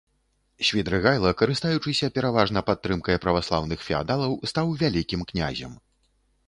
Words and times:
Свідрыгайла, 0.69 1.33
карыстаючыся 1.41 2.07
пераважна 2.15 2.65
падтрымкай 2.71 3.21
праваслаўных 3.27 3.79
феадалаў, 3.91 4.31
стаў 4.55 4.77
вялікім 4.83 5.19
князем. 5.33 5.71